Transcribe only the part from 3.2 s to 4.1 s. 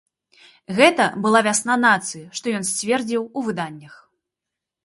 у выданнях.